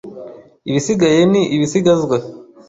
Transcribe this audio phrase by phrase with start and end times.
[0.69, 2.15] Ibisigaye ni ibisigazwa